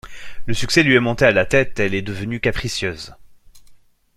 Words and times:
Le 0.47 0.55
succès 0.55 0.81
lui 0.81 0.95
est 0.95 0.99
monté 0.99 1.25
à 1.25 1.31
la 1.31 1.45
tête, 1.45 1.79
elle 1.79 1.93
est 1.93 2.01
devenue 2.01 2.39
capricieuse. 2.39 3.13